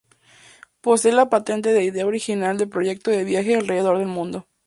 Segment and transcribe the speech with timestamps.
[0.81, 4.47] Posee la patente de idea original del proyecto de viaje alrededor del mundo.